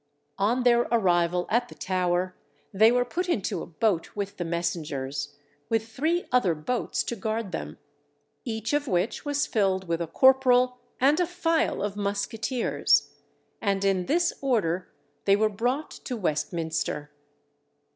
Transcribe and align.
On 0.39 0.63
their 0.63 0.87
arrival 0.91 1.45
at 1.51 1.67
the 1.69 1.75
Tower, 1.75 2.35
they 2.73 2.91
were 2.91 3.05
put 3.05 3.29
into 3.29 3.61
a 3.61 3.67
boat 3.67 4.15
with 4.15 4.37
the 4.37 4.43
messengers, 4.43 5.35
with 5.69 5.87
three 5.89 6.25
other 6.31 6.55
boats 6.55 7.03
to 7.03 7.15
guard 7.15 7.51
them, 7.51 7.77
each 8.43 8.73
of 8.73 8.87
which 8.87 9.25
was 9.25 9.45
filled 9.45 9.87
with 9.87 10.01
a 10.01 10.07
corporal 10.07 10.79
and 10.99 11.19
a 11.19 11.27
file 11.27 11.83
of 11.83 11.95
musqueteers; 11.95 13.11
and 13.61 13.85
in 13.85 14.07
this 14.07 14.33
order 14.41 14.91
they 15.25 15.35
were 15.35 15.49
brought 15.49 15.91
to 15.91 16.17
Westminster. 16.17 17.11